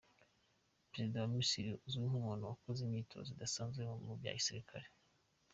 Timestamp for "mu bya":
4.07-4.31